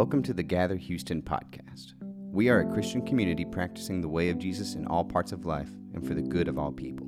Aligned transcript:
Welcome 0.00 0.22
to 0.22 0.32
the 0.32 0.42
Gather 0.42 0.76
Houston 0.76 1.20
podcast. 1.20 1.92
We 2.32 2.48
are 2.48 2.60
a 2.60 2.72
Christian 2.72 3.04
community 3.04 3.44
practicing 3.44 4.00
the 4.00 4.08
way 4.08 4.30
of 4.30 4.38
Jesus 4.38 4.74
in 4.74 4.86
all 4.86 5.04
parts 5.04 5.30
of 5.30 5.44
life 5.44 5.68
and 5.92 6.08
for 6.08 6.14
the 6.14 6.22
good 6.22 6.48
of 6.48 6.58
all 6.58 6.72
people. 6.72 7.06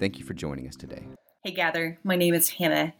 Thank 0.00 0.18
you 0.18 0.24
for 0.24 0.34
joining 0.34 0.66
us 0.66 0.74
today. 0.74 1.06
Hey, 1.44 1.52
Gather. 1.52 2.00
My 2.02 2.16
name 2.16 2.34
is 2.34 2.48
Hannah, 2.48 2.94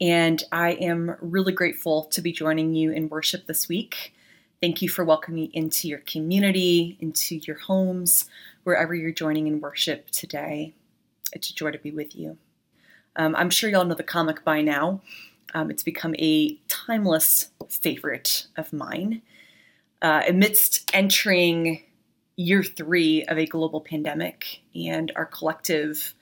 and 0.00 0.42
I 0.50 0.72
am 0.72 1.14
really 1.20 1.52
grateful 1.52 2.06
to 2.06 2.20
be 2.20 2.32
joining 2.32 2.74
you 2.74 2.90
in 2.90 3.08
worship 3.08 3.46
this 3.46 3.68
week. 3.68 4.14
Thank 4.60 4.82
you 4.82 4.88
for 4.88 5.04
welcoming 5.04 5.42
me 5.42 5.50
into 5.54 5.86
your 5.86 6.00
community, 6.00 6.96
into 6.98 7.36
your 7.36 7.58
homes, 7.58 8.24
wherever 8.64 8.96
you're 8.96 9.12
joining 9.12 9.46
in 9.46 9.60
worship 9.60 10.10
today. 10.10 10.74
It's 11.32 11.50
a 11.50 11.54
joy 11.54 11.70
to 11.70 11.78
be 11.78 11.92
with 11.92 12.16
you. 12.16 12.36
Um, 13.14 13.36
I'm 13.36 13.50
sure 13.50 13.70
y'all 13.70 13.84
know 13.84 13.94
the 13.94 14.02
comic 14.02 14.42
by 14.42 14.60
now. 14.60 15.02
Um, 15.54 15.70
it's 15.70 15.82
become 15.82 16.14
a 16.18 16.56
timeless 16.68 17.50
favorite 17.68 18.46
of 18.56 18.72
mine. 18.72 19.22
Uh, 20.00 20.22
amidst 20.28 20.90
entering 20.94 21.82
year 22.36 22.62
three 22.62 23.24
of 23.24 23.36
a 23.36 23.46
global 23.46 23.80
pandemic 23.80 24.60
and 24.74 25.10
our 25.16 25.26
collective 25.26 26.14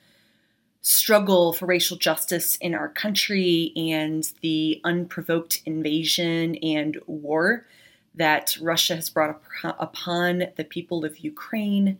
struggle 0.81 1.53
for 1.53 1.65
racial 1.65 1.97
justice 1.97 2.55
in 2.55 2.73
our 2.73 2.89
country 2.89 3.71
and 3.75 4.31
the 4.41 4.81
unprovoked 4.83 5.61
invasion 5.65 6.55
and 6.55 6.97
war 7.05 7.65
that 8.15 8.57
Russia 8.59 8.95
has 8.95 9.09
brought 9.09 9.39
upon 9.63 10.45
the 10.55 10.63
people 10.63 11.05
of 11.05 11.19
Ukraine, 11.19 11.99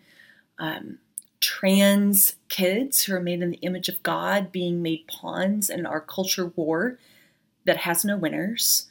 um, 0.58 0.98
trans 1.40 2.36
kids 2.50 3.04
who 3.04 3.14
are 3.14 3.20
made 3.20 3.42
in 3.42 3.52
the 3.52 3.58
image 3.58 3.90
of 3.90 4.02
God 4.02 4.52
being 4.52 4.82
made 4.82 5.06
pawns 5.08 5.70
in 5.70 5.86
our 5.86 6.02
culture 6.02 6.48
war 6.56 6.98
that 7.68 7.78
has 7.78 8.04
no 8.04 8.18
winners, 8.18 8.88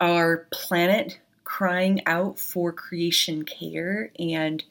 our 0.00 0.48
planet 0.50 1.18
crying 1.44 2.02
out 2.06 2.38
for 2.38 2.72
creation 2.72 3.44
care, 3.44 4.10
and 4.18 4.64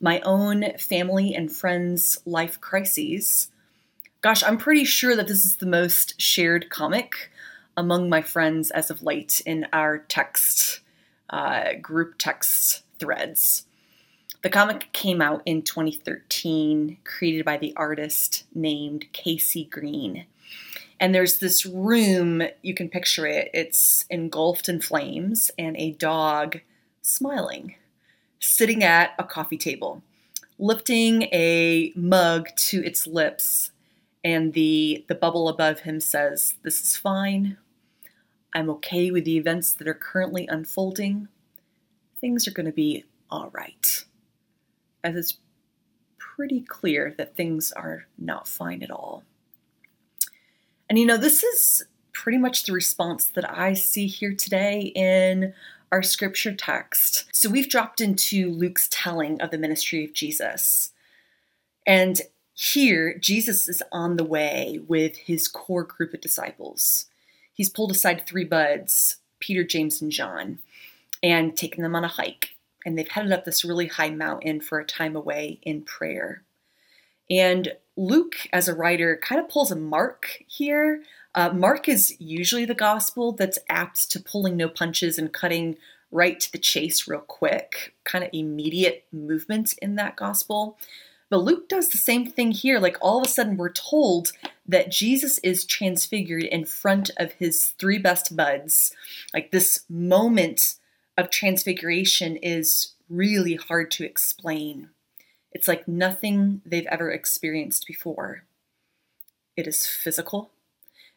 my 0.00 0.20
own 0.20 0.76
family 0.78 1.34
and 1.34 1.50
friends' 1.50 2.20
life 2.26 2.60
crises. 2.60 3.48
Gosh, 4.20 4.44
I'm 4.44 4.58
pretty 4.58 4.84
sure 4.84 5.16
that 5.16 5.26
this 5.26 5.44
is 5.44 5.56
the 5.56 5.66
most 5.66 6.20
shared 6.20 6.70
comic 6.70 7.30
among 7.76 8.08
my 8.08 8.22
friends 8.22 8.70
as 8.70 8.90
of 8.90 9.02
late 9.02 9.42
in 9.44 9.66
our 9.72 9.98
text 9.98 10.80
uh, 11.30 11.74
group 11.80 12.14
text 12.18 12.82
threads. 12.98 13.66
The 14.42 14.50
comic 14.50 14.90
came 14.92 15.22
out 15.22 15.40
in 15.46 15.62
2013, 15.62 16.98
created 17.02 17.46
by 17.46 17.56
the 17.56 17.72
artist 17.76 18.44
named 18.54 19.06
KC 19.14 19.70
Green. 19.70 20.26
And 21.00 21.14
there's 21.14 21.38
this 21.38 21.66
room, 21.66 22.42
you 22.62 22.74
can 22.74 22.88
picture 22.88 23.26
it, 23.26 23.50
it's 23.52 24.04
engulfed 24.10 24.68
in 24.68 24.80
flames, 24.80 25.50
and 25.58 25.76
a 25.76 25.92
dog 25.92 26.60
smiling, 27.02 27.74
sitting 28.38 28.84
at 28.84 29.14
a 29.18 29.24
coffee 29.24 29.58
table, 29.58 30.02
lifting 30.58 31.22
a 31.24 31.92
mug 31.96 32.48
to 32.56 32.84
its 32.84 33.06
lips. 33.06 33.72
And 34.22 34.54
the, 34.54 35.04
the 35.08 35.14
bubble 35.14 35.48
above 35.48 35.80
him 35.80 36.00
says, 36.00 36.54
This 36.62 36.80
is 36.80 36.96
fine. 36.96 37.58
I'm 38.54 38.70
okay 38.70 39.10
with 39.10 39.24
the 39.24 39.36
events 39.36 39.72
that 39.74 39.88
are 39.88 39.94
currently 39.94 40.46
unfolding. 40.46 41.28
Things 42.20 42.46
are 42.46 42.52
going 42.52 42.66
to 42.66 42.72
be 42.72 43.04
all 43.30 43.50
right. 43.52 44.04
As 45.02 45.16
it's 45.16 45.38
pretty 46.18 46.60
clear 46.60 47.14
that 47.18 47.36
things 47.36 47.72
are 47.72 48.06
not 48.16 48.48
fine 48.48 48.82
at 48.82 48.90
all. 48.90 49.24
And 50.88 50.98
you 50.98 51.06
know, 51.06 51.16
this 51.16 51.42
is 51.42 51.84
pretty 52.12 52.38
much 52.38 52.64
the 52.64 52.72
response 52.72 53.26
that 53.26 53.50
I 53.50 53.74
see 53.74 54.06
here 54.06 54.34
today 54.34 54.92
in 54.94 55.54
our 55.90 56.02
scripture 56.02 56.54
text. 56.54 57.26
So 57.32 57.48
we've 57.48 57.68
dropped 57.68 58.00
into 58.00 58.50
Luke's 58.50 58.88
telling 58.90 59.40
of 59.40 59.50
the 59.50 59.58
ministry 59.58 60.04
of 60.04 60.12
Jesus. 60.12 60.92
And 61.86 62.20
here, 62.54 63.18
Jesus 63.18 63.68
is 63.68 63.82
on 63.92 64.16
the 64.16 64.24
way 64.24 64.80
with 64.86 65.16
his 65.16 65.48
core 65.48 65.84
group 65.84 66.14
of 66.14 66.20
disciples. 66.20 67.06
He's 67.52 67.68
pulled 67.68 67.90
aside 67.90 68.26
three 68.26 68.44
buds, 68.44 69.16
Peter, 69.40 69.64
James, 69.64 70.00
and 70.00 70.10
John, 70.10 70.60
and 71.22 71.56
taken 71.56 71.82
them 71.82 71.96
on 71.96 72.04
a 72.04 72.08
hike. 72.08 72.50
And 72.86 72.96
they've 72.98 73.08
headed 73.08 73.32
up 73.32 73.44
this 73.44 73.64
really 73.64 73.86
high 73.86 74.10
mountain 74.10 74.60
for 74.60 74.78
a 74.78 74.84
time 74.84 75.16
away 75.16 75.58
in 75.62 75.82
prayer. 75.82 76.42
And 77.30 77.72
Luke, 77.96 78.36
as 78.52 78.68
a 78.68 78.74
writer, 78.74 79.18
kind 79.22 79.40
of 79.40 79.48
pulls 79.48 79.70
a 79.70 79.76
Mark 79.76 80.42
here. 80.46 81.02
Uh, 81.34 81.50
Mark 81.52 81.88
is 81.88 82.16
usually 82.20 82.64
the 82.64 82.74
gospel 82.74 83.32
that's 83.32 83.58
apt 83.68 84.10
to 84.10 84.20
pulling 84.20 84.56
no 84.56 84.68
punches 84.68 85.18
and 85.18 85.32
cutting 85.32 85.76
right 86.10 86.38
to 86.38 86.52
the 86.52 86.58
chase 86.58 87.08
real 87.08 87.20
quick, 87.20 87.94
kind 88.04 88.24
of 88.24 88.30
immediate 88.32 89.04
movement 89.12 89.74
in 89.82 89.96
that 89.96 90.16
gospel. 90.16 90.78
But 91.30 91.38
Luke 91.38 91.68
does 91.68 91.88
the 91.88 91.98
same 91.98 92.26
thing 92.26 92.52
here. 92.52 92.78
Like 92.78 92.96
all 93.00 93.18
of 93.20 93.26
a 93.26 93.30
sudden, 93.30 93.56
we're 93.56 93.72
told 93.72 94.32
that 94.66 94.92
Jesus 94.92 95.38
is 95.38 95.64
transfigured 95.64 96.44
in 96.44 96.64
front 96.64 97.10
of 97.16 97.32
his 97.32 97.74
three 97.78 97.98
best 97.98 98.36
buds. 98.36 98.94
Like 99.32 99.50
this 99.50 99.84
moment 99.88 100.76
of 101.18 101.30
transfiguration 101.30 102.36
is 102.36 102.94
really 103.08 103.56
hard 103.56 103.90
to 103.92 104.04
explain. 104.04 104.90
It's 105.54 105.68
like 105.68 105.86
nothing 105.86 106.60
they've 106.66 106.86
ever 106.86 107.10
experienced 107.10 107.86
before. 107.86 108.44
It 109.56 109.66
is 109.66 109.86
physical. 109.86 110.50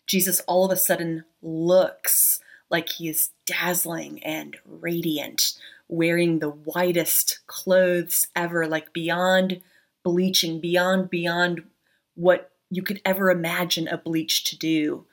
Jesus 0.05 0.41
all 0.41 0.65
of 0.65 0.71
a 0.71 0.77
sudden 0.77 1.25
looks 1.41 2.39
like 2.69 2.89
he 2.89 3.09
is 3.09 3.31
dazzling 3.45 4.23
and 4.23 4.57
radiant, 4.65 5.53
wearing 5.87 6.39
the 6.39 6.49
whitest 6.49 7.39
clothes 7.47 8.27
ever, 8.35 8.67
like 8.67 8.93
beyond 8.93 9.61
bleaching, 10.03 10.59
beyond, 10.59 11.09
beyond 11.09 11.63
what 12.15 12.51
you 12.69 12.83
could 12.83 13.01
ever 13.03 13.31
imagine 13.31 13.87
a 13.87 13.97
bleach 13.97 14.43
to 14.45 14.57
do. 14.57 15.05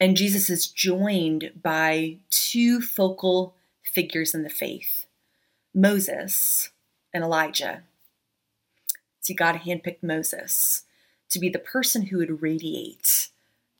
And 0.00 0.16
Jesus 0.16 0.50
is 0.50 0.68
joined 0.68 1.52
by 1.62 2.18
two 2.30 2.80
focal 2.80 3.54
figures 3.82 4.34
in 4.34 4.42
the 4.42 4.50
faith 4.50 5.06
Moses 5.74 6.70
and 7.12 7.24
Elijah. 7.24 7.82
See, 9.26 9.34
God 9.34 9.62
handpicked 9.66 10.04
Moses 10.04 10.84
to 11.30 11.40
be 11.40 11.48
the 11.48 11.58
person 11.58 12.02
who 12.02 12.18
would 12.18 12.42
radiate 12.42 13.30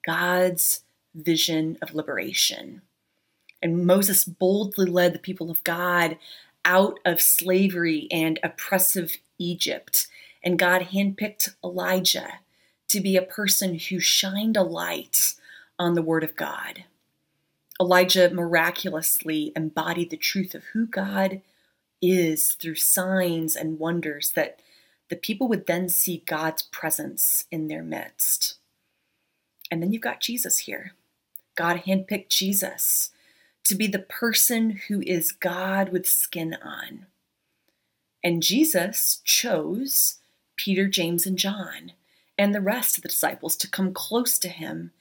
God's 0.05 0.81
vision 1.15 1.79
of 1.81 1.95
liberation. 1.95 2.83
And 3.63 3.87
Moses 3.87 4.25
boldly 4.25 4.87
led 4.87 5.13
the 5.13 5.21
people 5.21 5.49
of 5.49 5.63
God 5.63 6.19
out 6.65 6.99
of 7.05 7.23
slavery 7.23 8.09
and 8.11 8.41
oppressive 8.43 9.19
Egypt. 9.39 10.09
And 10.43 10.59
God 10.59 10.89
handpicked 10.93 11.55
Elijah 11.63 12.41
to 12.89 13.01
be 13.01 13.17
a 13.17 13.23
person 13.23 13.79
who 13.79 14.01
shined 14.01 14.57
a 14.57 14.65
light 14.65 15.35
on 15.79 15.95
the 15.95 16.03
Word 16.03 16.25
of 16.25 16.35
God. 16.35 16.83
Elijah 17.81 18.31
miraculously 18.31 19.53
embodied 19.55 20.11
the 20.11 20.17
truth 20.17 20.57
of 20.57 20.65
who 20.73 20.87
God 20.87 21.41
is 22.03 22.55
through 22.55 22.75
signs 22.75 23.55
and 23.55 23.79
wonders 23.79 24.33
that 24.33 24.59
the 25.09 25.17
people 25.17 25.49
would 25.49 25.67
then 25.67 25.89
see 25.89 26.23
God's 26.27 26.63
presence 26.63 27.45
in 27.51 27.69
their 27.69 27.83
midst. 27.83 28.57
And 29.71 29.83
then 29.83 29.93
you've 29.93 30.03
got 30.03 30.21
Jesus 30.21 30.61
here. 30.61 30.93
God 31.55 31.83
handpicked 31.87 32.29
Jesus 32.29 33.11
to 33.65 33.75
be 33.75 33.87
the 33.87 33.99
person 33.99 34.71
who 34.89 35.03
is 35.03 35.33
God 35.33 35.91
with 35.91 36.09
skin 36.09 36.57
on. 36.63 37.07
And 38.23 38.43
Jesus 38.43 39.21
chose 39.25 40.19
Peter, 40.57 40.89
James, 40.89 41.27
and 41.27 41.39
John 41.39 41.93
and 42.39 42.55
the 42.55 42.61
rest 42.61 42.97
of 42.97 43.03
the 43.03 43.09
disciples 43.09 43.57
to 43.57 43.71
come 43.71 43.93
close 43.93 44.39
to 44.39 44.49
him 44.49 44.93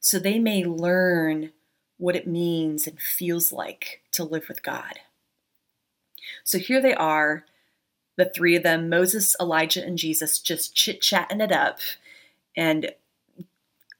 so 0.00 0.18
they 0.18 0.38
may 0.38 0.64
learn 0.64 1.50
what 1.96 2.16
it 2.16 2.26
means 2.26 2.86
and 2.86 3.00
feels 3.00 3.52
like 3.52 4.02
to 4.12 4.24
live 4.24 4.48
with 4.48 4.62
God. 4.62 5.00
So 6.44 6.58
here 6.58 6.80
they 6.80 6.94
are 6.94 7.44
the 8.18 8.26
three 8.26 8.56
of 8.56 8.64
them, 8.64 8.88
Moses, 8.88 9.36
Elijah, 9.40 9.82
and 9.82 9.96
Jesus, 9.96 10.40
just 10.40 10.74
chit 10.74 11.00
chatting 11.00 11.40
it 11.40 11.52
up. 11.52 11.78
And 12.56 12.90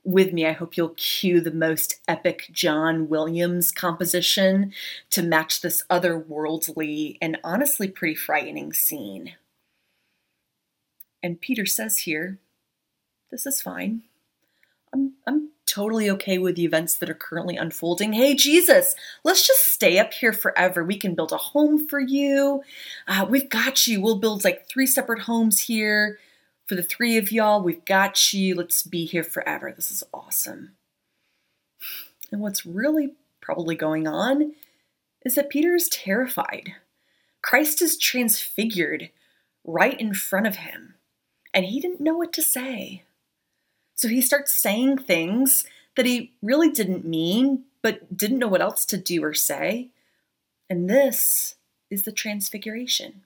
with 0.04 0.32
me, 0.32 0.44
I 0.44 0.52
hope 0.52 0.76
you'll 0.76 0.94
cue 0.96 1.40
the 1.40 1.52
most 1.52 2.00
epic 2.08 2.48
John 2.50 3.08
Williams 3.08 3.70
composition 3.70 4.72
to 5.10 5.22
match 5.22 5.60
this 5.60 5.84
otherworldly 5.88 7.16
and 7.22 7.38
honestly 7.44 7.86
pretty 7.86 8.16
frightening 8.16 8.72
scene. 8.72 9.34
And 11.22 11.40
Peter 11.40 11.64
says 11.64 11.98
here, 11.98 12.38
This 13.30 13.46
is 13.46 13.62
fine. 13.62 14.02
I'm, 14.92 15.12
I'm 15.28 15.50
totally 15.68 16.10
okay 16.10 16.38
with 16.38 16.56
the 16.56 16.64
events 16.64 16.96
that 16.96 17.10
are 17.10 17.14
currently 17.14 17.56
unfolding. 17.56 18.12
Hey, 18.12 18.34
Jesus, 18.34 18.94
let's 19.24 19.46
just 19.46 19.72
stay 19.72 19.98
up 19.98 20.12
here 20.14 20.32
forever. 20.32 20.82
We 20.82 20.96
can 20.96 21.14
build 21.14 21.32
a 21.32 21.36
home 21.36 21.86
for 21.86 22.00
you. 22.00 22.62
Uh, 23.06 23.26
we've 23.28 23.48
got 23.48 23.86
you. 23.86 24.00
We'll 24.00 24.18
build 24.18 24.44
like 24.44 24.68
three 24.68 24.86
separate 24.86 25.20
homes 25.20 25.60
here 25.60 26.18
for 26.66 26.74
the 26.74 26.82
three 26.82 27.16
of 27.16 27.32
y'all. 27.32 27.62
We've 27.62 27.84
got 27.84 28.32
you. 28.32 28.54
Let's 28.54 28.82
be 28.82 29.04
here 29.04 29.24
forever. 29.24 29.72
This 29.74 29.90
is 29.90 30.02
awesome. 30.12 30.72
And 32.30 32.40
what's 32.40 32.66
really 32.66 33.14
probably 33.40 33.74
going 33.74 34.06
on 34.06 34.54
is 35.24 35.34
that 35.34 35.50
Peter 35.50 35.74
is 35.74 35.88
terrified. 35.88 36.74
Christ 37.42 37.80
is 37.80 37.96
transfigured 37.96 39.10
right 39.64 39.98
in 39.98 40.14
front 40.14 40.46
of 40.46 40.56
him, 40.56 40.94
and 41.54 41.66
he 41.66 41.80
didn't 41.80 42.00
know 42.00 42.16
what 42.16 42.32
to 42.34 42.42
say. 42.42 43.04
So 43.98 44.06
he 44.06 44.22
starts 44.22 44.52
saying 44.52 44.98
things 44.98 45.66
that 45.96 46.06
he 46.06 46.32
really 46.40 46.70
didn't 46.70 47.04
mean, 47.04 47.64
but 47.82 48.16
didn't 48.16 48.38
know 48.38 48.46
what 48.46 48.60
else 48.60 48.84
to 48.86 48.96
do 48.96 49.24
or 49.24 49.34
say. 49.34 49.88
And 50.70 50.88
this 50.88 51.56
is 51.90 52.04
the 52.04 52.12
transfiguration. 52.12 53.22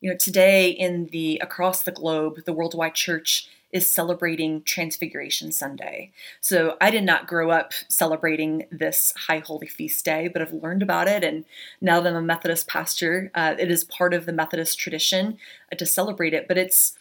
You 0.00 0.10
know, 0.10 0.16
today 0.16 0.70
in 0.70 1.08
the 1.12 1.38
across 1.42 1.82
the 1.82 1.92
globe, 1.92 2.38
the 2.46 2.54
worldwide 2.54 2.94
church 2.94 3.46
is 3.72 3.90
celebrating 3.90 4.62
Transfiguration 4.62 5.52
Sunday. 5.52 6.12
So 6.40 6.76
I 6.80 6.90
did 6.90 7.04
not 7.04 7.26
grow 7.26 7.50
up 7.50 7.72
celebrating 7.88 8.66
this 8.70 9.12
high 9.16 9.38
holy 9.38 9.66
feast 9.66 10.04
day, 10.04 10.28
but 10.28 10.40
I've 10.40 10.52
learned 10.52 10.82
about 10.82 11.08
it. 11.08 11.24
And 11.24 11.44
now 11.80 12.00
that 12.00 12.10
I'm 12.10 12.16
a 12.16 12.22
Methodist 12.22 12.68
pastor, 12.68 13.30
uh, 13.34 13.54
it 13.58 13.70
is 13.70 13.84
part 13.84 14.12
of 14.12 14.26
the 14.26 14.32
Methodist 14.32 14.78
tradition 14.78 15.38
uh, 15.70 15.76
to 15.76 15.86
celebrate 15.86 16.34
it. 16.34 16.48
But 16.48 16.58
it's 16.58 16.94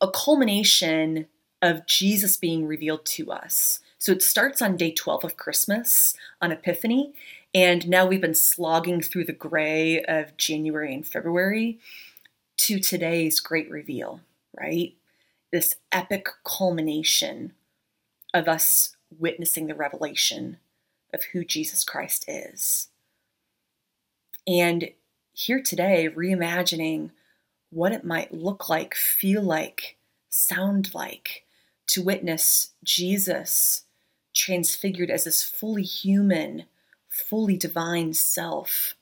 a 0.00 0.10
culmination 0.10 1.26
of 1.62 1.86
Jesus 1.86 2.36
being 2.36 2.66
revealed 2.66 3.06
to 3.06 3.32
us. 3.32 3.80
So 3.98 4.12
it 4.12 4.22
starts 4.22 4.60
on 4.60 4.76
day 4.76 4.90
12 4.92 5.24
of 5.24 5.36
Christmas 5.36 6.14
on 6.42 6.52
Epiphany. 6.52 7.14
And 7.54 7.88
now 7.88 8.04
we've 8.04 8.20
been 8.20 8.34
slogging 8.34 9.00
through 9.00 9.24
the 9.24 9.32
gray 9.32 10.04
of 10.04 10.36
January 10.36 10.92
and 10.92 11.06
February 11.06 11.78
to 12.58 12.78
today's 12.78 13.40
great 13.40 13.70
reveal, 13.70 14.20
right? 14.58 14.94
this 15.54 15.76
epic 15.92 16.26
culmination 16.44 17.52
of 18.34 18.48
us 18.48 18.96
witnessing 19.16 19.68
the 19.68 19.74
revelation 19.74 20.56
of 21.12 21.22
who 21.32 21.44
Jesus 21.44 21.84
Christ 21.84 22.24
is. 22.26 22.88
And 24.48 24.90
here 25.32 25.62
today, 25.62 26.08
reimagining 26.12 27.12
what 27.74 27.92
it 27.92 28.04
might 28.04 28.32
look 28.32 28.68
like, 28.68 28.94
feel 28.94 29.42
like, 29.42 29.96
sound 30.30 30.94
like 30.94 31.44
to 31.88 32.02
witness 32.02 32.70
Jesus 32.84 33.82
transfigured 34.34 35.10
as 35.10 35.24
this 35.24 35.42
fully 35.42 35.82
human, 35.82 36.64
fully 37.08 37.56
divine 37.56 38.14
self. 38.14 38.94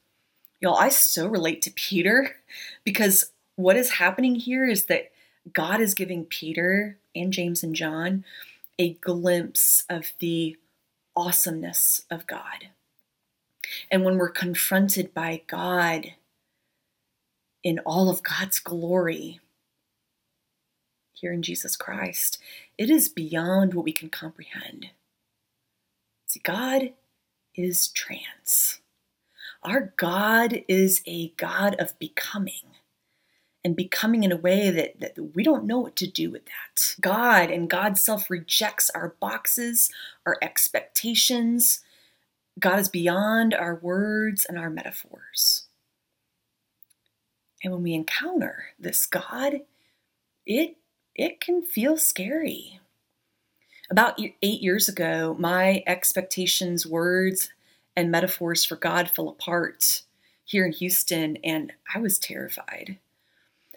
Y'all, 0.60 0.76
I 0.76 0.88
so 0.88 1.26
relate 1.26 1.60
to 1.62 1.70
Peter 1.70 2.36
because 2.84 3.30
what 3.56 3.76
is 3.76 3.92
happening 3.92 4.36
here 4.36 4.66
is 4.66 4.86
that 4.86 5.12
God 5.52 5.80
is 5.80 5.94
giving 5.94 6.25
Peter 6.25 6.98
and 7.14 7.32
James 7.32 7.62
and 7.62 7.75
John 7.75 8.25
a 8.78 8.94
glimpse 8.94 9.84
of 9.90 10.12
the 10.18 10.56
awesomeness 11.14 12.04
of 12.10 12.26
God. 12.26 12.68
And 13.90 14.04
when 14.04 14.16
we're 14.16 14.30
confronted 14.30 15.12
by 15.12 15.42
God 15.46 16.14
in 17.62 17.79
all 17.81 18.11
of 18.11 18.23
God's 18.23 18.59
glory 18.59 19.41
here 21.12 21.32
in 21.32 21.43
Jesus 21.43 21.76
Christ, 21.76 22.38
it 22.76 22.91
is 22.91 23.09
beyond 23.09 23.75
what 23.75 23.85
we 23.85 23.93
can 23.93 24.11
comprehend. 24.11 24.87
See, 26.26 26.41
God 26.43 26.93
is 27.55 27.88
trans. 27.88 28.81
Our 29.62 29.93
God 29.97 30.64
is 30.67 31.03
a 31.06 31.29
God 31.37 31.76
of 31.79 31.99
becoming 31.99 32.73
and 33.64 33.76
becoming 33.76 34.25
in 34.25 34.32
a 34.32 34.37
way 34.37 34.70
that, 34.70 34.99
that 35.00 35.35
we 35.37 35.44
don't 35.44 35.67
know 35.67 35.79
what 35.79 35.94
to 35.97 36.06
do 36.06 36.31
with 36.31 36.44
that. 36.47 36.97
God 37.00 37.50
and 37.50 37.70
God's 37.70 38.03
self 38.03 38.29
rejects 38.29 38.91
our 38.91 39.14
boxes, 39.20 39.91
our 40.26 40.37
expectations. 40.43 41.81
God 42.59 42.81
is 42.81 42.88
beyond 42.88 43.55
our 43.55 43.76
words 43.76 44.44
and 44.49 44.59
our 44.59 44.70
metaphors. 44.70 45.62
And 47.62 47.73
when 47.73 47.82
we 47.82 47.94
encounter 47.94 48.67
this 48.79 49.06
God, 49.06 49.61
it 50.47 50.76
it 51.14 51.41
can 51.41 51.62
feel 51.62 51.97
scary. 51.97 52.81
About 53.91 54.19
eight 54.19 54.62
years 54.62 54.88
ago, 54.88 55.37
my 55.38 55.82
expectations, 55.87 56.87
words, 56.87 57.50
and 57.94 58.11
metaphors 58.11 58.64
for 58.64 58.76
God 58.76 59.11
fell 59.11 59.29
apart 59.29 60.03
here 60.44 60.64
in 60.64 60.73
Houston, 60.73 61.37
and 61.44 61.73
I 61.94 61.99
was 61.99 62.19
terrified. 62.19 62.99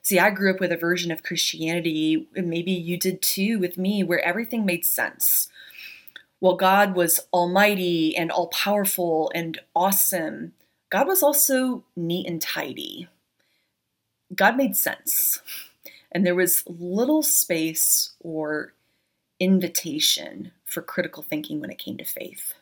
See, 0.01 0.19
I 0.19 0.29
grew 0.29 0.53
up 0.53 0.59
with 0.59 0.71
a 0.71 0.77
version 0.77 1.11
of 1.11 1.23
Christianity, 1.23 2.27
and 2.35 2.49
maybe 2.49 2.71
you 2.71 2.97
did 2.97 3.21
too 3.21 3.59
with 3.59 3.77
me, 3.77 4.03
where 4.03 4.23
everything 4.23 4.65
made 4.65 4.85
sense. 4.85 5.49
While 6.39 6.55
God 6.55 6.95
was 6.95 7.19
almighty 7.33 8.15
and 8.15 8.31
all 8.31 8.47
powerful 8.47 9.31
and 9.33 9.59
awesome, 9.75 10.53
God 10.89 11.07
was 11.07 11.23
also 11.23 11.83
neat 11.95 12.27
and 12.27 12.41
tidy. 12.41 13.09
God 14.33 14.57
made 14.57 14.75
sense. 14.75 15.41
And 16.11 16.25
there 16.25 16.35
was 16.35 16.63
little 16.67 17.23
space 17.23 18.13
or 18.19 18.73
invitation 19.39 20.51
for 20.63 20.81
critical 20.81 21.23
thinking 21.23 21.59
when 21.59 21.69
it 21.69 21.77
came 21.77 21.97
to 21.97 22.05
faith. 22.05 22.53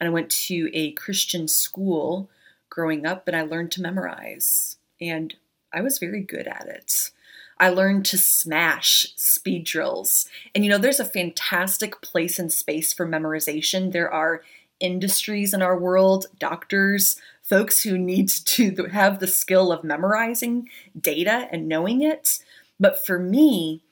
And 0.00 0.08
I 0.08 0.12
went 0.12 0.30
to 0.30 0.70
a 0.72 0.92
Christian 0.92 1.46
school 1.46 2.28
growing 2.68 3.06
up 3.06 3.28
and 3.28 3.36
I 3.36 3.42
learned 3.42 3.70
to 3.72 3.82
memorize. 3.82 4.76
And 5.00 5.34
I 5.72 5.80
was 5.80 5.98
very 5.98 6.22
good 6.22 6.46
at 6.46 6.66
it. 6.66 7.10
I 7.58 7.68
learned 7.68 8.06
to 8.06 8.18
smash 8.18 9.06
speed 9.16 9.64
drills. 9.64 10.26
And 10.54 10.64
you 10.64 10.70
know, 10.70 10.78
there's 10.78 11.00
a 11.00 11.04
fantastic 11.04 12.00
place 12.00 12.38
and 12.38 12.50
space 12.50 12.92
for 12.92 13.06
memorization. 13.06 13.92
There 13.92 14.10
are 14.10 14.42
industries 14.80 15.52
in 15.52 15.60
our 15.60 15.78
world, 15.78 16.26
doctors, 16.38 17.20
folks 17.50 17.82
who 17.82 17.98
need 17.98 18.28
to 18.28 18.86
have 18.92 19.18
the 19.18 19.26
skill 19.26 19.72
of 19.72 19.82
memorizing 19.82 20.68
data 20.98 21.48
and 21.50 21.68
knowing 21.68 22.00
it. 22.00 22.38
But 22.78 23.04
for 23.04 23.18
me, 23.18 23.82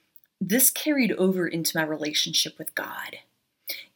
this 0.41 0.71
carried 0.71 1.11
over 1.13 1.49
into 1.49 1.77
my 1.77 1.83
relationship 1.83 2.57
with 2.57 2.77
God, 2.77 3.19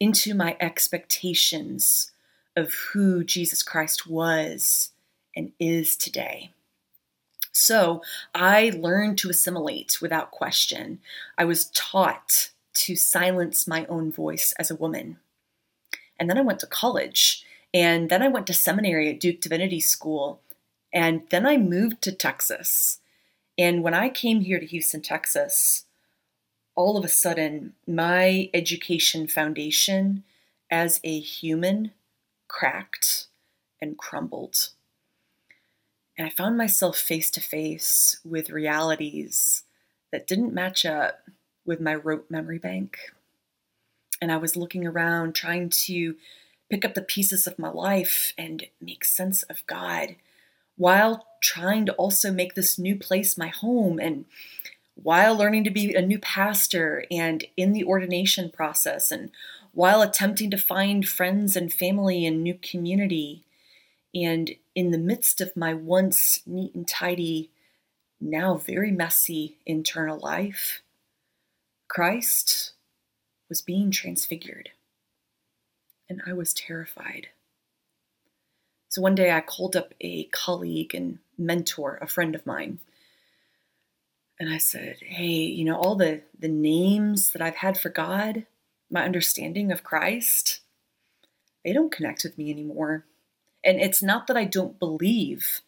into 0.01 0.35
my 0.35 0.57
expectations 0.59 2.11
of 2.57 2.73
who 2.73 3.23
Jesus 3.23 3.63
Christ 3.63 4.05
was 4.05 4.91
and 5.33 5.53
is 5.59 5.95
today. 5.95 6.51
So 7.53 8.01
I 8.35 8.73
learned 8.75 9.17
to 9.19 9.29
assimilate 9.29 10.01
without 10.01 10.31
question. 10.31 10.99
I 11.37 11.45
was 11.45 11.69
taught 11.73 12.49
to 12.73 12.97
silence 12.97 13.65
my 13.65 13.85
own 13.85 14.11
voice 14.11 14.53
as 14.59 14.69
a 14.69 14.75
woman. 14.75 15.19
And 16.19 16.29
then 16.29 16.37
I 16.37 16.41
went 16.41 16.59
to 16.59 16.67
college, 16.67 17.45
and 17.73 18.09
then 18.09 18.21
I 18.21 18.27
went 18.27 18.47
to 18.47 18.53
seminary 18.53 19.09
at 19.09 19.19
Duke 19.19 19.41
Divinity 19.41 19.79
School, 19.79 20.41
and 20.93 21.23
then 21.29 21.45
I 21.45 21.57
moved 21.57 22.01
to 22.03 22.11
Texas. 22.11 22.99
And 23.57 23.83
when 23.83 23.93
I 23.93 24.09
came 24.09 24.41
here 24.41 24.59
to 24.59 24.65
Houston, 24.65 25.01
Texas, 25.01 25.85
all 26.75 26.97
of 26.97 27.05
a 27.05 27.09
sudden, 27.09 27.73
my 27.87 28.49
education 28.53 29.27
foundation 29.27 30.23
as 30.69 30.99
a 31.03 31.19
human 31.19 31.91
cracked 32.47 33.27
and 33.81 33.97
crumbled. 33.97 34.69
And 36.17 36.27
I 36.27 36.29
found 36.29 36.57
myself 36.57 36.97
face 36.97 37.31
to 37.31 37.41
face 37.41 38.19
with 38.23 38.49
realities 38.49 39.63
that 40.11 40.27
didn't 40.27 40.53
match 40.53 40.85
up 40.85 41.21
with 41.65 41.81
my 41.81 41.95
rote 41.95 42.29
memory 42.29 42.59
bank. 42.59 42.97
And 44.21 44.31
I 44.31 44.37
was 44.37 44.55
looking 44.55 44.85
around 44.85 45.33
trying 45.33 45.69
to 45.69 46.15
pick 46.73 46.83
up 46.83 46.95
the 46.95 47.03
pieces 47.03 47.45
of 47.45 47.59
my 47.59 47.69
life 47.69 48.33
and 48.35 48.65
make 48.81 49.05
sense 49.05 49.43
of 49.43 49.61
God 49.67 50.15
while 50.75 51.27
trying 51.39 51.85
to 51.85 51.93
also 51.93 52.31
make 52.31 52.55
this 52.55 52.79
new 52.79 52.95
place 52.95 53.37
my 53.37 53.49
home 53.49 53.99
and 53.99 54.25
while 54.95 55.37
learning 55.37 55.63
to 55.65 55.69
be 55.69 55.93
a 55.93 56.01
new 56.01 56.17
pastor 56.17 57.05
and 57.11 57.45
in 57.55 57.73
the 57.73 57.83
ordination 57.83 58.49
process 58.49 59.11
and 59.11 59.29
while 59.71 60.01
attempting 60.01 60.49
to 60.49 60.57
find 60.57 61.07
friends 61.07 61.55
and 61.55 61.71
family 61.71 62.25
and 62.25 62.41
new 62.41 62.55
community 62.55 63.43
and 64.15 64.55
in 64.73 64.89
the 64.89 64.97
midst 64.97 65.41
of 65.41 65.55
my 65.55 65.75
once 65.75 66.41
neat 66.47 66.73
and 66.73 66.87
tidy, 66.87 67.51
now 68.19 68.57
very 68.57 68.89
messy 68.89 69.57
internal 69.63 70.19
life, 70.19 70.81
Christ 71.87 72.71
was 73.47 73.61
being 73.61 73.91
transfigured. 73.91 74.71
And 76.09 76.21
I 76.25 76.33
was 76.33 76.53
terrified. 76.53 77.27
So 78.89 79.01
one 79.01 79.15
day 79.15 79.31
I 79.31 79.41
called 79.41 79.75
up 79.75 79.93
a 80.01 80.25
colleague 80.25 80.93
and 80.93 81.19
mentor, 81.37 81.97
a 82.01 82.07
friend 82.07 82.35
of 82.35 82.45
mine. 82.45 82.79
And 84.39 84.53
I 84.53 84.57
said, 84.57 84.97
Hey, 85.01 85.31
you 85.31 85.65
know, 85.65 85.77
all 85.77 85.95
the, 85.95 86.21
the 86.37 86.47
names 86.47 87.31
that 87.31 87.41
I've 87.41 87.55
had 87.55 87.77
for 87.77 87.89
God, 87.89 88.45
my 88.91 89.03
understanding 89.03 89.71
of 89.71 89.83
Christ, 89.83 90.59
they 91.63 91.73
don't 91.73 91.91
connect 91.91 92.23
with 92.23 92.37
me 92.37 92.51
anymore. 92.51 93.05
And 93.63 93.79
it's 93.79 94.03
not 94.03 94.27
that 94.27 94.37
I 94.37 94.45
don't 94.45 94.77
believe 94.77 95.61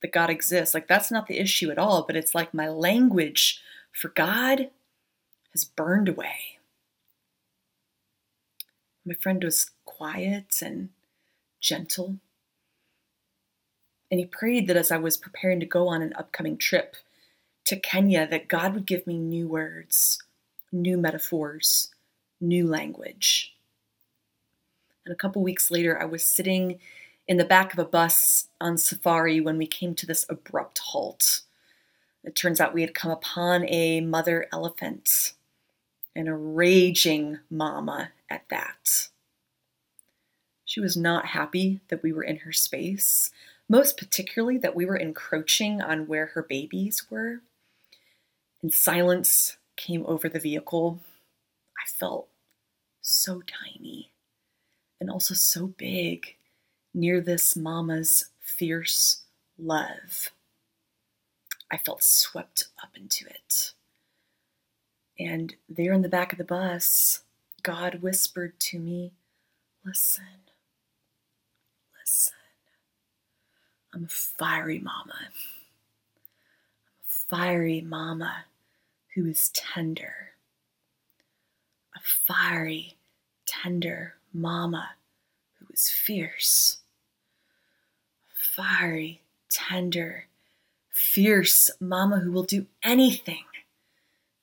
that 0.00 0.12
God 0.12 0.30
exists. 0.30 0.74
Like, 0.74 0.88
that's 0.88 1.10
not 1.10 1.26
the 1.26 1.38
issue 1.38 1.70
at 1.70 1.78
all. 1.78 2.04
But 2.06 2.16
it's 2.16 2.34
like 2.34 2.54
my 2.54 2.68
language 2.68 3.60
for 3.92 4.08
God 4.08 4.70
has 5.52 5.64
burned 5.64 6.08
away. 6.08 6.58
My 9.04 9.14
friend 9.14 9.42
was 9.42 9.70
quiet 10.00 10.62
and 10.62 10.88
gentle. 11.60 12.16
And 14.10 14.18
he 14.18 14.24
prayed 14.24 14.66
that 14.66 14.76
as 14.78 14.90
I 14.90 14.96
was 14.96 15.18
preparing 15.18 15.60
to 15.60 15.66
go 15.66 15.88
on 15.88 16.00
an 16.00 16.14
upcoming 16.16 16.56
trip 16.56 16.96
to 17.66 17.76
Kenya, 17.76 18.26
that 18.26 18.48
God 18.48 18.72
would 18.72 18.86
give 18.86 19.06
me 19.06 19.18
new 19.18 19.46
words, 19.46 20.18
new 20.72 20.96
metaphors, 20.96 21.90
new 22.40 22.66
language. 22.66 23.54
And 25.04 25.12
a 25.12 25.16
couple 25.16 25.42
weeks 25.42 25.70
later, 25.70 26.00
I 26.00 26.06
was 26.06 26.24
sitting 26.24 26.78
in 27.28 27.36
the 27.36 27.44
back 27.44 27.74
of 27.74 27.78
a 27.78 27.84
bus 27.84 28.48
on 28.58 28.78
safari 28.78 29.38
when 29.38 29.58
we 29.58 29.66
came 29.66 29.94
to 29.96 30.06
this 30.06 30.24
abrupt 30.30 30.78
halt. 30.78 31.42
It 32.24 32.34
turns 32.34 32.58
out 32.58 32.72
we 32.72 32.80
had 32.80 32.94
come 32.94 33.10
upon 33.10 33.68
a 33.68 34.00
mother 34.00 34.46
elephant 34.50 35.34
and 36.16 36.26
a 36.26 36.34
raging 36.34 37.38
mama 37.50 38.12
at 38.30 38.48
that. 38.48 39.09
She 40.70 40.78
was 40.78 40.96
not 40.96 41.26
happy 41.26 41.80
that 41.88 42.00
we 42.00 42.12
were 42.12 42.22
in 42.22 42.36
her 42.36 42.52
space, 42.52 43.32
most 43.68 43.96
particularly 43.96 44.56
that 44.58 44.76
we 44.76 44.86
were 44.86 44.96
encroaching 44.96 45.82
on 45.82 46.06
where 46.06 46.26
her 46.26 46.44
babies 46.44 47.10
were. 47.10 47.40
And 48.62 48.72
silence 48.72 49.56
came 49.74 50.06
over 50.06 50.28
the 50.28 50.38
vehicle. 50.38 51.00
I 51.76 51.88
felt 51.88 52.28
so 53.00 53.42
tiny 53.42 54.12
and 55.00 55.10
also 55.10 55.34
so 55.34 55.66
big 55.66 56.36
near 56.94 57.20
this 57.20 57.56
mama's 57.56 58.26
fierce 58.38 59.24
love. 59.58 60.30
I 61.68 61.78
felt 61.78 62.04
swept 62.04 62.66
up 62.80 62.90
into 62.96 63.26
it. 63.26 63.72
And 65.18 65.56
there 65.68 65.92
in 65.92 66.02
the 66.02 66.08
back 66.08 66.30
of 66.30 66.38
the 66.38 66.44
bus, 66.44 67.22
God 67.64 68.02
whispered 68.02 68.60
to 68.60 68.78
me, 68.78 69.10
Listen, 69.84 70.49
listen. 72.10 72.34
I'm 73.94 74.04
a 74.04 74.08
fiery 74.08 74.78
mama. 74.80 75.14
I'm 75.14 75.30
a 77.06 77.14
fiery 77.28 77.80
mama 77.80 78.44
who 79.14 79.26
is 79.26 79.50
tender. 79.50 80.32
A 81.96 82.00
fiery, 82.00 82.96
tender 83.46 84.14
mama 84.32 84.90
who 85.58 85.66
is 85.72 85.88
fierce. 85.88 86.78
A 88.32 88.62
fiery, 88.62 89.22
tender, 89.48 90.26
fierce 90.88 91.70
mama 91.80 92.20
who 92.20 92.32
will 92.32 92.44
do 92.44 92.66
anything 92.82 93.44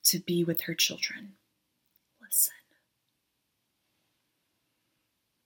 to 0.05 0.19
be 0.19 0.43
with 0.43 0.61
her 0.61 0.73
children. 0.73 1.33
Listen. 2.21 2.53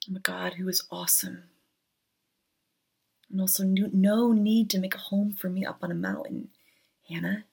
I'm 0.08 0.16
a 0.16 0.20
God 0.20 0.54
who 0.54 0.68
is 0.68 0.84
awesome. 0.92 1.51
And 3.32 3.40
also, 3.40 3.64
no 3.64 4.34
need 4.34 4.70
to 4.72 4.80
make 4.80 4.94
a 4.96 5.00
home 5.00 5.32
for 5.32 5.50
me 5.50 5.66
up 5.66 5.80
on 5.82 5.92
a 5.92 5.96
mountain, 5.96 6.50
Hannah. 7.08 7.46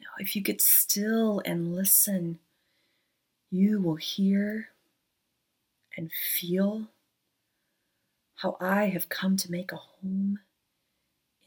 No, 0.00 0.06
if 0.18 0.36
you 0.36 0.42
get 0.42 0.60
still 0.60 1.42
and 1.44 1.74
listen, 1.74 2.38
you 3.50 3.80
will 3.80 3.96
hear 3.96 4.68
and 5.96 6.12
feel 6.12 6.86
how 8.36 8.56
I 8.60 8.86
have 8.86 9.08
come 9.08 9.36
to 9.38 9.50
make 9.50 9.72
a 9.72 9.76
home 9.76 10.38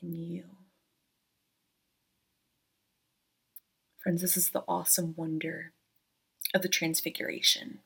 in 0.01 0.13
you. 0.13 0.43
Friends, 4.03 4.21
this 4.21 4.35
is 4.35 4.49
the 4.49 4.63
awesome 4.67 5.13
wonder 5.15 5.71
of 6.53 6.61
the 6.61 6.67
Transfiguration 6.67 7.79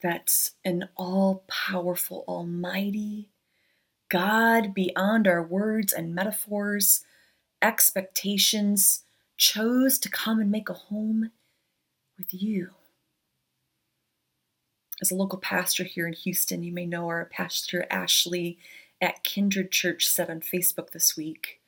that 0.00 0.50
an 0.64 0.88
all 0.96 1.44
powerful, 1.46 2.24
almighty 2.26 3.31
God, 4.12 4.74
beyond 4.74 5.26
our 5.26 5.42
words 5.42 5.90
and 5.90 6.14
metaphors, 6.14 7.02
expectations, 7.62 9.04
chose 9.38 9.98
to 10.00 10.10
come 10.10 10.38
and 10.38 10.50
make 10.50 10.68
a 10.68 10.74
home 10.74 11.30
with 12.18 12.34
you. 12.34 12.72
As 15.00 15.10
a 15.10 15.14
local 15.14 15.38
pastor 15.38 15.84
here 15.84 16.06
in 16.06 16.12
Houston, 16.12 16.62
you 16.62 16.72
may 16.72 16.84
know 16.84 17.08
our 17.08 17.24
pastor 17.24 17.86
Ashley 17.90 18.58
at 19.00 19.24
Kindred 19.24 19.70
Church 19.70 20.06
said 20.06 20.28
on 20.28 20.40
Facebook 20.40 20.90
this 20.90 21.16
week 21.16 21.60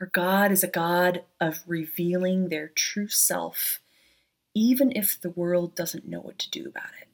our 0.00 0.06
God 0.06 0.50
is 0.50 0.64
a 0.64 0.68
God 0.68 1.24
of 1.42 1.62
revealing 1.66 2.48
their 2.48 2.68
true 2.68 3.08
self, 3.08 3.80
even 4.54 4.92
if 4.96 5.20
the 5.20 5.30
world 5.30 5.74
doesn't 5.74 6.08
know 6.08 6.20
what 6.20 6.38
to 6.38 6.50
do 6.50 6.66
about 6.66 6.90
it. 7.02 7.08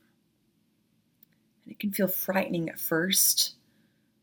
And 1.64 1.72
it 1.72 1.80
can 1.80 1.92
feel 1.92 2.06
frightening 2.06 2.68
at 2.68 2.78
first 2.78 3.56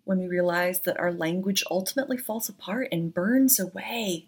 when 0.05 0.19
we 0.19 0.27
realize 0.27 0.81
that 0.81 0.99
our 0.99 1.11
language 1.11 1.63
ultimately 1.69 2.17
falls 2.17 2.47
apart 2.47 2.87
and 2.91 3.13
burns 3.13 3.59
away 3.59 4.27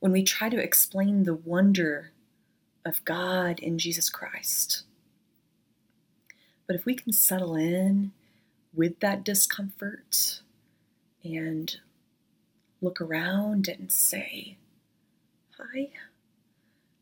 when 0.00 0.10
we 0.10 0.22
try 0.22 0.48
to 0.48 0.62
explain 0.62 1.22
the 1.22 1.34
wonder 1.34 2.12
of 2.84 3.04
God 3.04 3.60
in 3.60 3.78
Jesus 3.78 4.08
Christ. 4.08 4.82
But 6.66 6.76
if 6.76 6.84
we 6.84 6.94
can 6.94 7.12
settle 7.12 7.54
in 7.54 8.12
with 8.74 9.00
that 9.00 9.24
discomfort 9.24 10.40
and 11.22 11.76
look 12.80 13.00
around 13.00 13.68
and 13.68 13.90
say 13.92 14.56
hi 15.58 15.90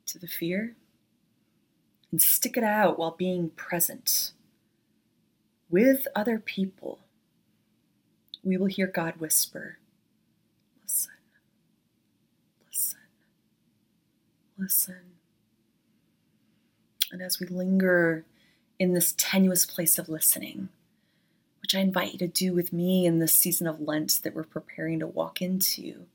to 0.06 0.18
the 0.18 0.28
fear 0.28 0.74
and 2.10 2.22
stick 2.22 2.56
it 2.56 2.64
out 2.64 2.98
while 2.98 3.10
being 3.10 3.50
present 3.50 4.32
with 5.68 6.06
other 6.14 6.38
people, 6.38 7.00
we 8.46 8.56
will 8.56 8.66
hear 8.66 8.86
God 8.86 9.16
whisper, 9.16 9.78
Listen, 10.82 11.12
listen, 12.68 13.00
listen. 14.56 15.00
And 17.10 17.20
as 17.20 17.40
we 17.40 17.46
linger 17.46 18.24
in 18.78 18.92
this 18.92 19.14
tenuous 19.16 19.66
place 19.66 19.98
of 19.98 20.08
listening, 20.08 20.68
which 21.60 21.74
I 21.74 21.80
invite 21.80 22.12
you 22.12 22.18
to 22.20 22.28
do 22.28 22.54
with 22.54 22.72
me 22.72 23.06
in 23.06 23.18
this 23.18 23.32
season 23.32 23.66
of 23.66 23.80
Lent 23.80 24.20
that 24.22 24.34
we're 24.34 24.44
preparing 24.44 25.00
to 25.00 25.06
walk 25.06 25.42
into, 25.42 26.06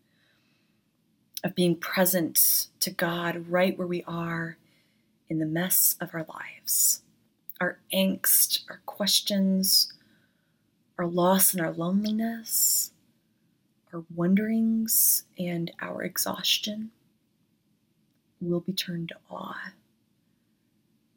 of 1.43 1.55
being 1.55 1.75
present 1.75 2.67
to 2.79 2.91
God 2.91 3.47
right 3.49 3.77
where 3.77 3.87
we 3.87 4.03
are 4.07 4.57
in 5.29 5.39
the 5.39 5.45
mess 5.45 5.97
of 5.99 6.13
our 6.13 6.25
lives, 6.29 7.01
our 7.59 7.79
angst, 7.93 8.61
our 8.69 8.81
questions, 8.85 9.91
our 11.01 11.07
loss 11.07 11.51
and 11.51 11.59
our 11.63 11.71
loneliness, 11.71 12.91
our 13.91 14.03
wonderings, 14.13 15.23
and 15.39 15.71
our 15.81 16.03
exhaustion 16.03 16.91
will 18.39 18.59
be 18.59 18.71
turned 18.71 19.09
to 19.09 19.15
awe. 19.27 19.71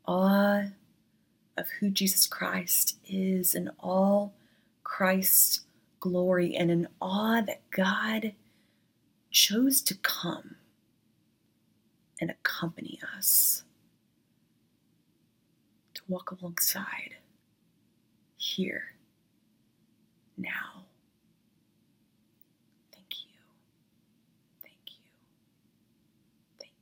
Awe 0.08 0.62
of 1.58 1.68
who 1.78 1.90
Jesus 1.90 2.26
Christ 2.26 2.96
is 3.06 3.54
in 3.54 3.70
all 3.78 4.32
Christ's 4.84 5.60
glory 6.00 6.56
and 6.56 6.70
an 6.70 6.88
awe 6.98 7.42
that 7.42 7.60
God 7.70 8.32
chose 9.30 9.82
to 9.82 9.94
come 9.96 10.56
and 12.18 12.30
accompany 12.30 12.98
us, 13.18 13.64
to 15.92 16.00
walk 16.08 16.30
alongside 16.30 17.16
here, 18.38 18.93
now. 20.36 20.84
Thank 22.92 23.14
you. 23.24 23.30
Thank 24.62 24.76
you. 24.86 25.02
Thank 26.60 26.72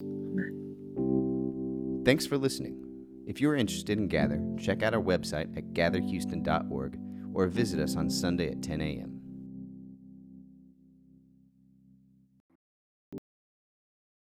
you. 0.00 0.06
Amen. 0.32 2.02
Thanks 2.04 2.26
for 2.26 2.36
listening. 2.36 2.80
If 3.26 3.40
you 3.40 3.48
are 3.50 3.56
interested 3.56 3.98
in 3.98 4.08
Gather, 4.08 4.42
check 4.60 4.82
out 4.82 4.92
our 4.94 5.00
website 5.00 5.56
at 5.56 5.72
gatherhouston.org 5.72 6.98
or 7.32 7.46
visit 7.46 7.80
us 7.80 7.96
on 7.96 8.10
Sunday 8.10 8.50
at 8.50 8.62
10 8.62 8.80
a.m. 8.82 9.13